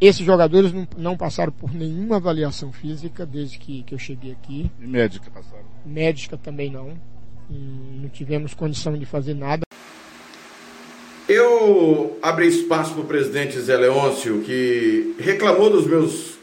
esses 0.00 0.24
jogadores 0.24 0.72
não, 0.72 0.86
não, 0.96 1.16
passaram 1.16 1.50
por 1.52 1.74
nenhuma 1.74 2.16
avaliação 2.16 2.72
física 2.72 3.26
desde 3.26 3.58
que, 3.58 3.82
que 3.82 3.92
eu 3.92 3.98
cheguei 3.98 4.30
aqui. 4.30 4.70
E 4.80 4.86
médica 4.86 5.28
passaram? 5.30 5.66
Médica 5.84 6.36
também 6.36 6.70
não 6.70 6.96
não 7.50 8.08
tivemos 8.08 8.54
condição 8.54 8.96
de 8.96 9.04
fazer 9.04 9.34
nada. 9.34 9.62
Eu 11.28 12.18
abri 12.22 12.48
espaço 12.48 12.92
para 12.92 13.02
o 13.02 13.06
presidente 13.06 13.58
Zé 13.60 13.76
Leôncio, 13.76 14.42
que 14.42 15.14
reclamou 15.18 15.70
dos 15.70 15.86
meus 15.86 16.39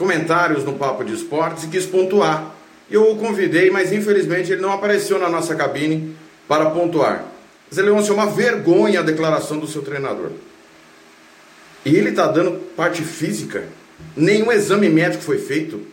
comentários 0.00 0.64
no 0.64 0.72
Papo 0.72 1.04
de 1.04 1.12
Esportes 1.12 1.64
e 1.64 1.68
quis 1.68 1.84
pontuar. 1.84 2.54
Eu 2.90 3.12
o 3.12 3.16
convidei, 3.18 3.70
mas 3.70 3.92
infelizmente 3.92 4.50
ele 4.50 4.62
não 4.62 4.72
apareceu 4.72 5.18
na 5.18 5.28
nossa 5.28 5.54
cabine 5.54 6.16
para 6.48 6.70
pontuar. 6.70 7.26
Zé 7.72 7.82
Leôncio, 7.82 8.12
é 8.12 8.14
uma 8.14 8.26
vergonha 8.26 9.00
a 9.00 9.02
declaração 9.02 9.58
do 9.58 9.68
seu 9.68 9.82
treinador. 9.82 10.30
E 11.84 11.94
ele 11.94 12.08
está 12.08 12.26
dando 12.26 12.52
parte 12.74 13.02
física. 13.02 13.64
Nenhum 14.16 14.50
exame 14.50 14.88
médico 14.88 15.22
foi 15.22 15.38
feito. 15.38 15.86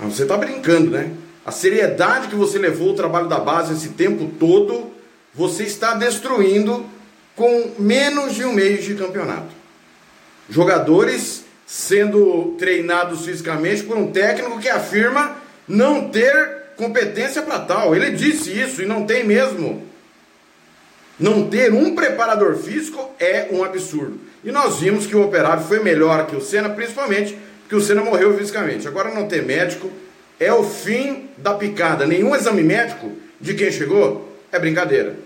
Ah, 0.00 0.04
você 0.04 0.22
está 0.22 0.36
brincando, 0.36 0.92
né? 0.92 1.10
a 1.44 1.50
seriedade 1.50 2.28
que 2.28 2.36
você 2.36 2.58
levou 2.58 2.90
o 2.90 2.94
trabalho 2.94 3.26
da 3.26 3.40
base 3.40 3.72
esse 3.72 3.88
tempo 3.88 4.30
todo, 4.38 4.92
você 5.34 5.64
está 5.64 5.94
destruindo 5.94 6.86
com 7.34 7.72
menos 7.78 8.34
de 8.34 8.44
um 8.44 8.52
mês 8.52 8.84
de 8.84 8.94
campeonato. 8.94 9.48
Jogadores 10.48 11.47
sendo 11.68 12.56
treinados 12.58 13.26
fisicamente 13.26 13.82
por 13.82 13.98
um 13.98 14.10
técnico 14.10 14.58
que 14.58 14.70
afirma 14.70 15.36
não 15.68 16.08
ter 16.08 16.72
competência 16.78 17.42
para 17.42 17.58
tal. 17.58 17.94
Ele 17.94 18.10
disse 18.12 18.58
isso 18.58 18.80
e 18.80 18.86
não 18.86 19.04
tem 19.04 19.22
mesmo. 19.22 19.86
Não 21.20 21.46
ter 21.46 21.70
um 21.74 21.94
preparador 21.94 22.56
físico 22.56 23.10
é 23.20 23.48
um 23.52 23.62
absurdo. 23.62 24.18
E 24.42 24.50
nós 24.50 24.78
vimos 24.78 25.06
que 25.06 25.14
o 25.14 25.22
operário 25.22 25.62
foi 25.62 25.80
melhor 25.80 26.26
que 26.26 26.34
o 26.34 26.40
Senna, 26.40 26.70
principalmente 26.70 27.38
porque 27.60 27.76
o 27.76 27.82
Senna 27.82 28.02
morreu 28.02 28.38
fisicamente. 28.38 28.88
Agora 28.88 29.12
não 29.12 29.28
ter 29.28 29.44
médico 29.44 29.90
é 30.40 30.50
o 30.50 30.64
fim 30.64 31.28
da 31.36 31.52
picada. 31.52 32.06
Nenhum 32.06 32.34
exame 32.34 32.62
médico 32.62 33.12
de 33.38 33.52
quem 33.52 33.70
chegou 33.70 34.32
é 34.50 34.58
brincadeira. 34.58 35.16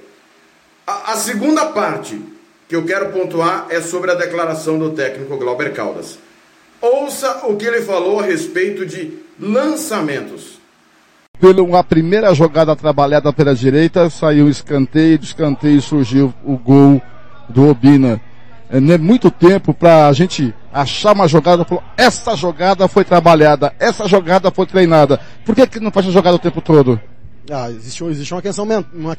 A, 0.85 1.13
a, 1.13 1.17
segunda 1.17 1.67
parte 1.67 2.21
que 2.69 2.75
eu 2.75 2.85
quero 2.85 3.13
pontuar 3.13 3.69
é 3.71 3.81
sobre 3.81 4.11
a 4.11 4.15
declaração 4.15 4.77
do 4.77 4.91
técnico 4.91 5.37
Glauber 5.37 5.73
Caldas. 5.73 6.19
Ouça 6.83 7.47
o 7.47 7.57
que 7.57 7.65
ele 7.65 7.81
falou 7.83 8.19
a 8.19 8.25
respeito 8.25 8.85
de 8.85 9.13
lançamentos. 9.39 10.61
Pela 11.39 11.85
primeira 11.85 12.35
jogada 12.35 12.75
trabalhada 12.75 13.33
pela 13.33 13.55
direita, 13.55 14.11
saiu 14.11 14.49
escanteio, 14.49 15.17
do 15.17 15.25
escanteio 15.25 15.81
surgiu 15.81 16.35
o 16.45 16.57
gol 16.57 17.01
do 17.49 17.69
Obina. 17.69 18.21
É, 18.69 18.79
é 18.79 18.99
muito 18.99 19.31
tempo 19.31 19.73
para 19.73 20.09
a 20.09 20.13
gente 20.13 20.53
achar 20.73 21.13
uma 21.13 21.29
jogada, 21.29 21.65
falou, 21.65 21.85
essa 21.97 22.35
jogada 22.35 22.89
foi 22.89 23.05
trabalhada, 23.05 23.73
essa 23.79 24.09
jogada 24.09 24.51
foi 24.51 24.67
treinada. 24.67 25.21
Por 25.45 25.55
que, 25.55 25.65
que 25.69 25.79
não 25.79 25.93
faz 25.93 26.09
a 26.09 26.11
jogada 26.11 26.35
o 26.35 26.41
tempo 26.41 26.61
todo? 26.61 27.01
Ah, 27.51 27.71
existe, 27.71 28.05
existe 28.05 28.33
uma 28.33 28.43
questão 28.43 28.67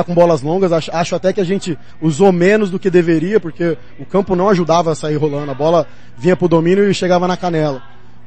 com 0.05 0.13
bolas 0.13 0.41
longas, 0.41 0.71
acho, 0.71 0.89
acho, 0.95 1.15
até 1.15 1.33
que 1.33 1.41
a 1.41 1.43
gente 1.43 1.77
usou 2.01 2.31
menos 2.31 2.69
do 2.69 2.79
que 2.79 2.89
deveria, 2.89 3.39
porque 3.39 3.77
o 3.99 4.05
campo 4.05 4.35
não 4.35 4.47
ajudava 4.49 4.91
a 4.91 4.95
sair 4.95 5.17
rolando, 5.17 5.51
a 5.51 5.55
bola 5.55 5.85
vinha 6.17 6.35
pro 6.35 6.47
domínio 6.47 6.89
e 6.89 6.93
chegava 6.93 7.27
na 7.27 7.35
canela. 7.35 7.83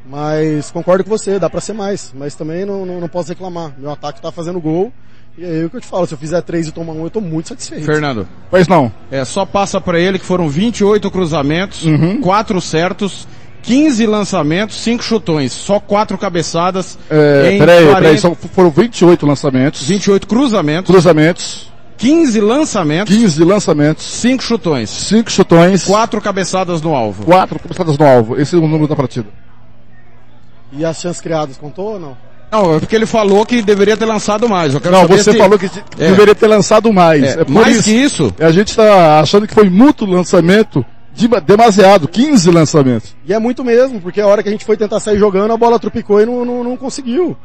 Mas 0.09 0.71
concordo 0.71 1.03
com 1.03 1.11
você, 1.11 1.39
dá 1.39 1.49
para 1.49 1.61
ser 1.61 1.73
mais, 1.73 2.13
mas 2.15 2.35
também 2.35 2.65
não, 2.65 2.85
não, 2.85 3.01
não 3.01 3.09
posso 3.09 3.31
reclamar. 3.31 3.73
Meu 3.79 3.91
ataque 3.91 4.21
tá 4.21 4.31
fazendo 4.31 4.61
gol 4.61 4.93
e 5.39 5.45
aí 5.45 5.65
o 5.67 5.71
que 5.71 5.77
eu 5.77 5.81
te 5.83 5.87
falo, 5.87 6.07
se 6.07 6.15
eu 6.15 6.19
fizer 6.19 6.41
três 6.41 6.67
e 6.67 6.73
tomar 6.73 6.95
um, 6.95 7.05
eu 7.05 7.11
tô 7.11 7.21
muito 7.21 7.51
satisfeito. 7.51 7.85
Fernando. 7.85 8.27
Pois 8.51 8.67
não. 8.67 8.91
É, 9.11 9.23
só 9.23 9.45
passa 9.45 9.79
para 9.79 10.01
ele 10.01 10.19
que 10.19 10.25
foram 10.25 10.49
28 10.49 11.11
cruzamentos, 11.11 11.85
uhum. 11.85 12.23
4 12.23 12.59
certos, 12.61 13.29
15 13.67 14.07
lançamentos, 14.07 14.77
5 14.77 15.03
chutões, 15.03 15.53
só 15.53 15.81
4 15.81 16.17
cabeçadas. 16.17 16.97
É, 17.11 17.51
em 17.53 17.59
peraí, 17.59 17.85
40... 17.85 18.01
peraí, 18.01 18.19
só 18.19 18.35
foram 18.55 18.71
28 18.71 19.27
lançamentos. 19.27 19.83
28 19.83 20.27
cruzamentos. 20.29 20.91
Cruzamentos. 20.91 21.73
15 21.99 22.41
lançamentos. 22.41 23.17
15 23.17 23.45
lançamentos. 23.45 24.05
5 24.05 24.43
chutões. 24.43 24.89
5 24.89 25.31
chutões. 25.31 25.85
4 25.85 26.21
cabeçadas 26.21 26.81
no 26.81 26.95
alvo. 26.95 27.25
4 27.25 27.59
cabeçadas 27.59 27.99
no 27.99 28.07
alvo. 28.07 28.41
Esse 28.41 28.55
é 28.55 28.59
o 28.59 28.63
número 28.63 28.87
da 28.87 28.95
partida. 28.95 29.27
E 30.73 30.85
as 30.85 31.01
chances 31.01 31.21
criadas 31.21 31.57
contou 31.57 31.95
ou 31.95 32.01
não? 32.01 32.17
Não, 32.53 32.77
é 32.77 32.79
porque 32.79 32.95
ele 32.95 33.07
falou 33.07 33.45
que 33.45 33.61
deveria 33.63 33.97
ter 33.97 34.05
lançado 34.05 34.49
mais. 34.49 34.73
não, 34.75 35.09
você 35.09 35.33
se... 35.33 35.39
falou 35.39 35.59
que 35.59 35.67
é. 35.67 36.09
deveria 36.11 36.35
ter 36.35 36.47
lançado 36.47 36.93
mais. 36.93 37.25
É, 37.25 37.41
é 37.41 37.45
mais 37.49 37.79
isso. 37.79 37.85
que 37.85 37.91
isso. 37.91 38.35
A 38.39 38.53
gente 38.53 38.69
está 38.69 39.19
achando 39.19 39.49
que 39.49 39.55
foi 39.55 39.69
muito 39.69 40.07
lançamento, 40.07 40.85
de, 41.17 41.29
demasiado, 41.41 42.07
15 42.07 42.51
lançamentos. 42.51 43.17
E 43.25 43.33
é 43.33 43.39
muito 43.39 43.65
mesmo, 43.65 44.01
porque 44.01 44.21
a 44.21 44.27
hora 44.27 44.43
que 44.43 44.49
a 44.49 44.53
gente 44.53 44.67
foi 44.67 44.77
tentar 44.77 45.01
sair 45.01 45.19
jogando, 45.19 45.53
a 45.53 45.57
bola 45.57 45.79
tropicou 45.79 46.21
e 46.21 46.27
não, 46.27 46.45
não, 46.45 46.63
não 46.63 46.77
conseguiu. 46.77 47.37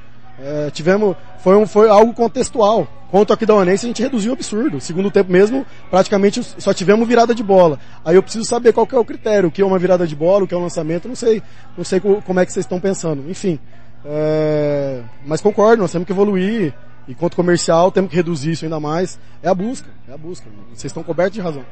É, 0.43 0.69
tivemos, 0.71 1.15
foi, 1.39 1.55
um, 1.55 1.65
foi 1.65 1.87
algo 1.87 2.13
contextual. 2.13 2.87
Contra 3.09 3.33
o 3.33 3.35
Aquidauanense 3.35 3.85
a 3.85 3.87
gente 3.87 4.01
reduziu 4.01 4.31
o 4.31 4.33
absurdo. 4.33 4.81
Segundo 4.81 5.09
tempo 5.09 5.31
mesmo, 5.31 5.65
praticamente 5.89 6.41
só 6.57 6.73
tivemos 6.73 7.07
virada 7.07 7.33
de 7.33 7.43
bola. 7.43 7.79
Aí 8.03 8.15
eu 8.15 8.23
preciso 8.23 8.45
saber 8.45 8.73
qual 8.73 8.85
que 8.85 8.95
é 8.95 8.99
o 8.99 9.05
critério, 9.05 9.49
o 9.49 9.51
que 9.51 9.61
é 9.61 9.65
uma 9.65 9.79
virada 9.79 10.05
de 10.05 10.15
bola, 10.15 10.43
o 10.43 10.47
que 10.47 10.53
é 10.53 10.57
um 10.57 10.63
lançamento, 10.63 11.07
não 11.07 11.15
sei. 11.15 11.41
Não 11.77 11.83
sei 11.83 11.99
como 11.99 12.39
é 12.39 12.45
que 12.45 12.51
vocês 12.51 12.65
estão 12.65 12.79
pensando. 12.79 13.29
Enfim, 13.29 13.59
é, 14.05 15.01
mas 15.25 15.41
concordo, 15.41 15.81
nós 15.81 15.91
temos 15.91 16.05
que 16.05 16.11
evoluir. 16.11 16.73
E 17.07 17.15
quanto 17.15 17.35
comercial, 17.35 17.91
temos 17.91 18.09
que 18.09 18.15
reduzir 18.15 18.51
isso 18.51 18.65
ainda 18.65 18.79
mais. 18.79 19.19
É 19.41 19.49
a 19.49 19.55
busca, 19.55 19.89
é 20.07 20.13
a 20.13 20.17
busca. 20.17 20.47
Vocês 20.69 20.85
estão 20.85 21.03
cobertos 21.03 21.33
de 21.33 21.41
razão. 21.41 21.65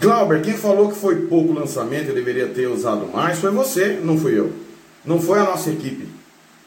Glauber, 0.00 0.40
quem 0.40 0.54
falou 0.54 0.88
que 0.88 0.98
foi 0.98 1.26
pouco 1.26 1.52
lançamento 1.52 2.10
e 2.10 2.14
deveria 2.14 2.48
ter 2.48 2.66
usado 2.66 3.06
mais 3.12 3.38
foi 3.38 3.50
você, 3.50 4.00
não 4.02 4.16
fui 4.16 4.38
eu. 4.38 4.50
Não 5.04 5.20
foi 5.20 5.38
a 5.38 5.44
nossa 5.44 5.68
equipe. 5.68 6.08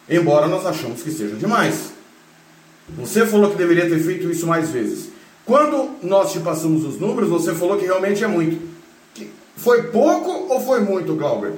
Embora 0.07 0.47
nós 0.47 0.65
achamos 0.67 1.01
que 1.01 1.11
seja 1.11 1.35
demais. 1.35 1.93
Você 2.95 3.25
falou 3.25 3.49
que 3.49 3.57
deveria 3.57 3.89
ter 3.89 3.99
feito 3.99 4.29
isso 4.29 4.45
mais 4.45 4.69
vezes. 4.69 5.09
Quando 5.45 5.95
nós 6.03 6.31
te 6.31 6.39
passamos 6.39 6.85
os 6.85 6.99
números, 6.99 7.29
você 7.29 7.55
falou 7.55 7.77
que 7.77 7.85
realmente 7.85 8.23
é 8.23 8.27
muito. 8.27 8.71
Foi 9.57 9.83
pouco 9.83 10.53
ou 10.53 10.61
foi 10.61 10.81
muito, 10.81 11.15
Glauber? 11.15 11.53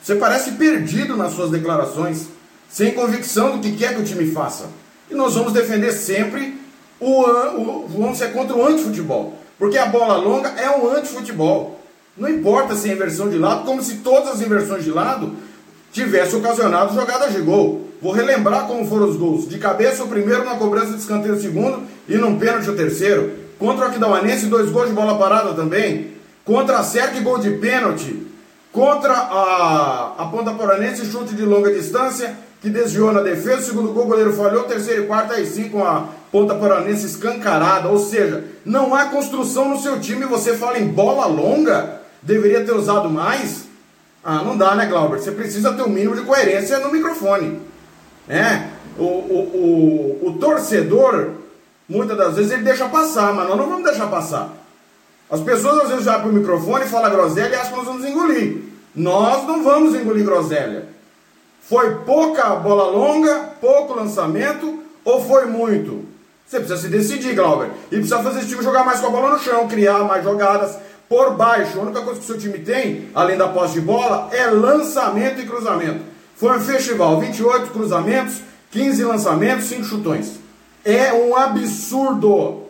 Você 0.00 0.14
parece 0.14 0.52
perdido 0.52 1.16
nas 1.16 1.32
suas 1.32 1.50
declarações, 1.50 2.26
sem 2.68 2.92
convicção 2.92 3.56
do 3.56 3.62
que 3.62 3.76
quer 3.76 3.94
que 3.94 4.00
o 4.00 4.04
time 4.04 4.30
faça. 4.30 4.68
E 5.10 5.14
nós 5.14 5.34
vamos 5.34 5.52
defender 5.52 5.92
sempre 5.92 6.58
o, 7.00 7.22
o 7.22 7.88
vamos 7.88 8.18
ser 8.18 8.32
contra 8.32 8.56
o 8.56 8.64
antifutebol. 8.64 9.38
Porque 9.58 9.78
a 9.78 9.86
bola 9.86 10.16
longa 10.16 10.48
é 10.50 10.70
um 10.70 10.90
antifutebol. 10.90 11.80
Não 12.16 12.28
importa 12.28 12.74
se 12.74 12.90
é 12.90 12.92
inversão 12.92 13.30
de 13.30 13.38
lado, 13.38 13.64
como 13.64 13.82
se 13.82 13.96
todas 13.96 14.34
as 14.34 14.40
inversões 14.40 14.84
de 14.84 14.90
lado 14.90 15.34
tivessem 15.92 16.38
ocasionado 16.38 16.94
jogadas 16.94 17.32
de 17.32 17.40
gol. 17.40 17.88
Vou 18.00 18.12
relembrar 18.12 18.66
como 18.66 18.86
foram 18.86 19.08
os 19.08 19.16
gols. 19.16 19.48
De 19.48 19.58
cabeça 19.58 20.02
o 20.02 20.08
primeiro, 20.08 20.44
na 20.44 20.56
cobrança 20.56 20.92
de 20.92 20.98
escanteio 20.98 21.34
o 21.34 21.40
segundo 21.40 21.82
e 22.08 22.16
num 22.16 22.38
pênalti 22.38 22.68
o 22.68 22.76
terceiro. 22.76 23.32
Contra 23.58 23.86
o 23.86 23.88
Aquidauanense, 23.88 24.46
dois 24.46 24.70
gols 24.70 24.88
de 24.88 24.94
bola 24.94 25.16
parada 25.16 25.54
também. 25.54 26.08
Contra 26.44 26.78
a 26.78 26.82
Cerca, 26.82 27.20
gol 27.20 27.38
de 27.38 27.50
pênalti. 27.50 28.26
Contra 28.72 29.12
a, 29.12 30.14
a 30.18 30.26
ponta 30.26 30.52
poranense, 30.52 31.06
chute 31.06 31.34
de 31.34 31.44
longa 31.44 31.72
distância, 31.72 32.34
que 32.60 32.68
desviou 32.68 33.12
na 33.12 33.20
defesa. 33.20 33.60
O 33.60 33.64
segundo 33.64 33.92
gol, 33.92 34.04
o 34.04 34.08
goleiro 34.08 34.32
falhou. 34.32 34.64
Terceiro 34.64 35.04
e 35.04 35.06
quarto, 35.06 35.34
aí 35.34 35.46
sim, 35.46 35.68
com 35.68 35.84
a 35.84 36.08
ponta 36.32 36.54
poranense 36.54 37.06
escancarada. 37.06 37.88
Ou 37.88 37.98
seja, 37.98 38.44
não 38.64 38.94
há 38.94 39.04
construção 39.04 39.68
no 39.68 39.78
seu 39.78 40.00
time. 40.00 40.24
Você 40.24 40.56
fala 40.56 40.78
em 40.78 40.88
bola 40.88 41.26
longa? 41.26 42.00
Deveria 42.22 42.64
ter 42.64 42.72
usado 42.72 43.10
mais? 43.10 43.66
Ah, 44.24 44.42
não 44.42 44.56
dá, 44.56 44.74
né, 44.74 44.86
Glauber? 44.86 45.20
Você 45.20 45.32
precisa 45.32 45.72
ter 45.74 45.82
um 45.82 45.88
mínimo 45.88 46.16
de 46.16 46.22
coerência 46.22 46.78
no 46.78 46.90
microfone. 46.90 47.60
É, 48.28 48.68
o, 48.96 49.02
o, 49.02 50.20
o, 50.22 50.28
o 50.28 50.32
torcedor, 50.38 51.30
muitas 51.88 52.16
das 52.16 52.36
vezes, 52.36 52.52
ele 52.52 52.62
deixa 52.62 52.88
passar, 52.88 53.34
mas 53.34 53.48
nós 53.48 53.58
não 53.58 53.68
vamos 53.68 53.84
deixar 53.84 54.06
passar. 54.06 54.50
As 55.28 55.40
pessoas 55.40 55.84
às 55.84 55.88
vezes 55.90 56.08
abrem 56.08 56.30
o 56.30 56.34
microfone, 56.34 56.86
falam 56.86 57.10
groselha 57.10 57.48
e 57.48 57.54
acham 57.54 57.70
que 57.70 57.76
nós 57.78 57.86
vamos 57.86 58.04
engolir. 58.04 58.62
Nós 58.94 59.46
não 59.46 59.64
vamos 59.64 59.94
engolir 59.94 60.24
groselha. 60.24 60.86
Foi 61.62 61.96
pouca 62.04 62.54
bola 62.56 62.90
longa, 62.90 63.50
pouco 63.60 63.94
lançamento 63.94 64.82
ou 65.04 65.24
foi 65.24 65.46
muito? 65.46 66.04
Você 66.46 66.58
precisa 66.58 66.80
se 66.80 66.88
decidir, 66.88 67.34
Glauber. 67.34 67.70
E 67.90 67.96
precisa 67.96 68.22
fazer 68.22 68.40
esse 68.40 68.48
time 68.48 68.62
jogar 68.62 68.84
mais 68.84 69.00
com 69.00 69.06
a 69.06 69.10
bola 69.10 69.30
no 69.30 69.38
chão, 69.38 69.66
criar 69.68 70.04
mais 70.04 70.22
jogadas 70.22 70.76
por 71.08 71.34
baixo. 71.34 71.78
A 71.78 71.82
única 71.82 72.02
coisa 72.02 72.20
que 72.20 72.24
o 72.24 72.26
seu 72.26 72.38
time 72.38 72.58
tem, 72.58 73.08
além 73.14 73.36
da 73.36 73.48
posse 73.48 73.74
de 73.74 73.80
bola, 73.80 74.28
é 74.32 74.46
lançamento 74.46 75.40
e 75.40 75.46
cruzamento. 75.46 76.00
Foi 76.36 76.56
um 76.56 76.60
festival, 76.60 77.20
28 77.20 77.70
cruzamentos, 77.70 78.40
15 78.70 79.04
lançamentos, 79.04 79.66
5 79.66 79.84
chutões. 79.84 80.32
É 80.84 81.12
um 81.12 81.36
absurdo. 81.36 82.62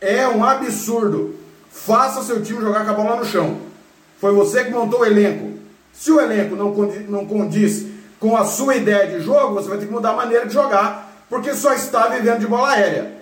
É 0.00 0.26
um 0.28 0.44
absurdo. 0.44 1.36
Faça 1.70 2.22
seu 2.22 2.42
time 2.42 2.60
jogar 2.60 2.84
com 2.84 2.90
a 2.90 2.94
bola 2.94 3.16
no 3.16 3.24
chão. 3.24 3.58
Foi 4.18 4.32
você 4.32 4.64
que 4.64 4.70
montou 4.70 5.00
o 5.00 5.04
elenco. 5.04 5.58
Se 5.92 6.10
o 6.10 6.20
elenco 6.20 6.56
não 6.56 6.72
condiz, 6.74 7.08
não 7.08 7.26
condiz 7.26 7.86
com 8.18 8.36
a 8.36 8.44
sua 8.44 8.76
ideia 8.76 9.06
de 9.06 9.24
jogo, 9.24 9.54
você 9.54 9.68
vai 9.68 9.78
ter 9.78 9.86
que 9.86 9.92
mudar 9.92 10.10
a 10.10 10.16
maneira 10.16 10.46
de 10.46 10.52
jogar, 10.52 11.05
porque 11.28 11.54
só 11.54 11.72
está 11.72 12.08
vivendo 12.08 12.40
de 12.40 12.46
bola 12.46 12.70
aérea. 12.70 13.16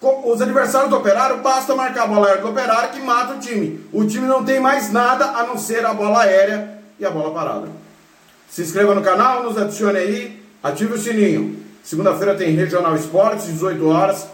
Os 0.00 0.42
adversários 0.42 0.90
do 0.90 0.96
Operário, 0.96 1.38
basta 1.38 1.76
marcar 1.76 2.04
a 2.04 2.06
bola 2.08 2.26
aérea 2.26 2.42
do 2.42 2.48
Operário 2.48 2.90
que 2.90 3.00
mata 3.00 3.34
o 3.34 3.38
time. 3.38 3.86
O 3.92 4.04
time 4.04 4.26
não 4.26 4.44
tem 4.44 4.58
mais 4.58 4.92
nada 4.92 5.26
a 5.26 5.46
não 5.46 5.56
ser 5.56 5.86
a 5.86 5.94
bola 5.94 6.22
aérea 6.22 6.78
e 6.98 7.04
a 7.04 7.10
bola 7.10 7.32
parada. 7.32 7.68
Se 8.50 8.62
inscreva 8.62 8.94
no 8.94 9.02
canal, 9.02 9.44
nos 9.44 9.56
adicione 9.56 9.98
aí, 9.98 10.42
ative 10.62 10.94
o 10.94 10.98
sininho. 10.98 11.62
Segunda-feira 11.84 12.34
tem 12.34 12.54
Regional 12.54 12.96
Esportes, 12.96 13.46
18 13.46 13.88
horas. 13.88 14.26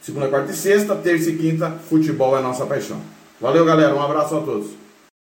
Segunda, 0.00 0.28
quarta 0.28 0.50
e 0.50 0.56
sexta, 0.56 0.96
terça 0.96 1.30
e 1.30 1.36
quinta, 1.36 1.70
futebol 1.88 2.36
é 2.36 2.42
nossa 2.42 2.66
paixão. 2.66 3.00
Valeu, 3.40 3.64
galera. 3.64 3.94
Um 3.94 4.02
abraço 4.02 4.36
a 4.36 4.40
todos. 4.40 4.81